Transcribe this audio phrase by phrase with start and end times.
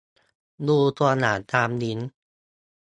[0.67, 2.09] ดูตัวอย่างตามลิงก์